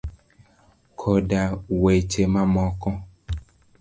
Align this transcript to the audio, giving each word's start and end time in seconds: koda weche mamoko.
koda 0.99 1.41
weche 1.83 2.23
mamoko. 2.33 2.89